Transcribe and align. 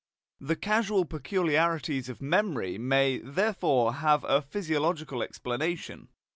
The 0.39 0.55
causal 0.55 1.05
peculiarities 1.05 2.09
of 2.09 2.23
memory 2.23 2.79
may, 2.79 3.19
therefore, 3.19 3.93
have 3.93 4.23
a 4.23 4.41
physiological 4.41 5.21
explanation. 5.21 6.07